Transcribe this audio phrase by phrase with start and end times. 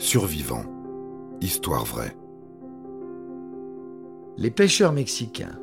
[0.00, 0.64] Survivants.
[1.40, 2.16] Histoire vraie.
[4.36, 5.58] Les pêcheurs mexicains.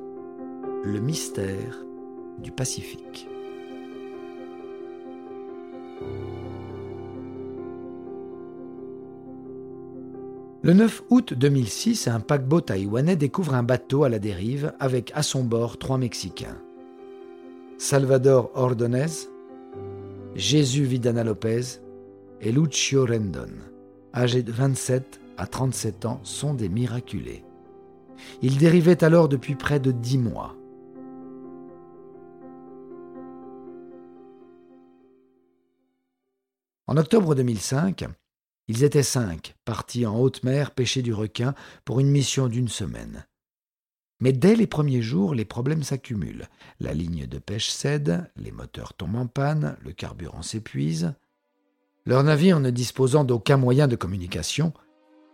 [0.83, 1.85] Le mystère
[2.39, 3.29] du Pacifique.
[10.63, 15.23] Le 9 août 2006, un paquebot taïwanais découvre un bateau à la dérive avec à
[15.23, 16.57] son bord trois Mexicains.
[17.77, 19.29] Salvador Ordonez,
[20.35, 21.79] Jésus Vidana Lopez
[22.41, 23.74] et Lucio Rendon,
[24.15, 27.43] âgés de 27 à 37 ans, sont des miraculés.
[28.41, 30.55] Ils dérivaient alors depuis près de dix mois.
[36.87, 38.05] En octobre 2005,
[38.67, 43.25] ils étaient cinq, partis en haute mer pêcher du requin pour une mission d'une semaine.
[44.21, 46.47] Mais dès les premiers jours, les problèmes s'accumulent.
[46.79, 51.13] La ligne de pêche cède, les moteurs tombent en panne, le carburant s'épuise.
[52.05, 54.73] Leur navire ne disposant d'aucun moyen de communication,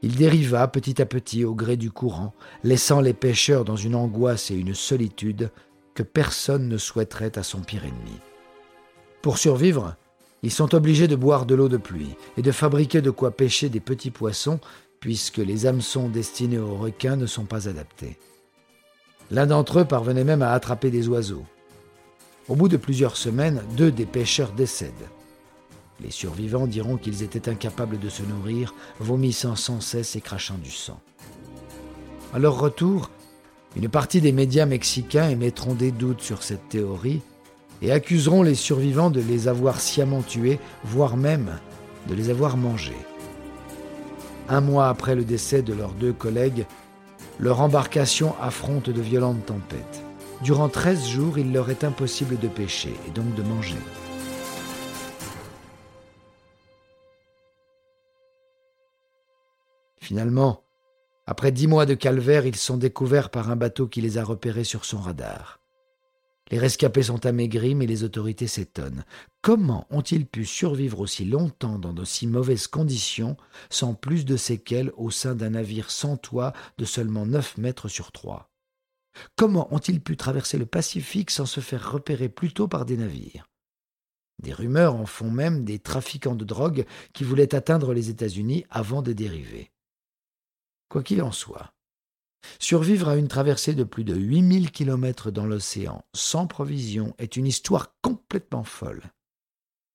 [0.02, 4.52] il dériva petit à petit au gré du courant, laissant les pêcheurs dans une angoisse
[4.52, 5.52] et une solitude
[5.94, 8.20] que personne ne souhaiterait à son pire ennemi.
[9.22, 9.96] Pour survivre,
[10.44, 13.70] ils sont obligés de boire de l'eau de pluie et de fabriquer de quoi pêcher
[13.70, 14.60] des petits poissons,
[15.00, 18.18] puisque les hameçons destinés aux requins ne sont pas adaptés.
[19.30, 21.46] L'un d'entre eux parvenait même à attraper des oiseaux.
[22.48, 25.10] Au bout de plusieurs semaines, deux des pêcheurs décèdent.
[26.04, 30.72] Les survivants diront qu'ils étaient incapables de se nourrir, vomissant sans cesse et crachant du
[30.72, 31.00] sang.
[32.34, 33.10] À leur retour,
[33.76, 37.22] une partie des médias mexicains émettront des doutes sur cette théorie
[37.82, 41.60] et accuseront les survivants de les avoir sciemment tués, voire même
[42.08, 43.06] de les avoir mangés.
[44.50, 46.66] Un mois après le décès de leurs deux collègues,
[47.40, 50.04] leur embarcation affronte de violentes tempêtes.
[50.42, 53.78] Durant 13 jours, il leur est impossible de pêcher et donc de manger.
[60.02, 60.64] Finalement,
[61.28, 64.64] après dix mois de calvaire, ils sont découverts par un bateau qui les a repérés
[64.64, 65.60] sur son radar.
[66.50, 69.06] Les rescapés sont amaigris, mais les autorités s'étonnent.
[69.42, 73.38] Comment ont-ils pu survivre aussi longtemps dans de si mauvaises conditions,
[73.70, 78.12] sans plus de séquelles au sein d'un navire sans toit de seulement 9 mètres sur
[78.12, 78.52] 3
[79.38, 83.48] Comment ont-ils pu traverser le Pacifique sans se faire repérer plus tôt par des navires?
[84.40, 89.02] Des rumeurs en font même des trafiquants de drogue qui voulaient atteindre les États-Unis avant
[89.02, 89.72] de dériver.
[90.92, 91.72] Quoi qu'il en soit,
[92.60, 97.48] Survivre à une traversée de plus de 8000 kilomètres dans l'océan sans provision est une
[97.48, 99.02] histoire complètement folle.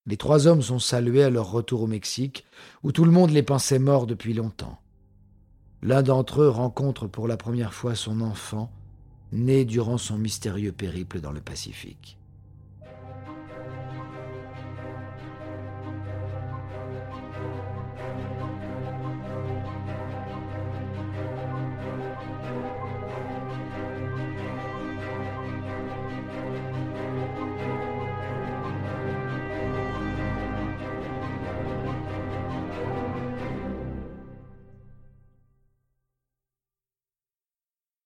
[0.07, 2.47] Les trois hommes sont salués à leur retour au Mexique,
[2.83, 4.81] où tout le monde les pensait morts depuis longtemps.
[5.83, 8.73] L'un d'entre eux rencontre pour la première fois son enfant,
[9.33, 12.17] né durant son mystérieux périple dans le Pacifique.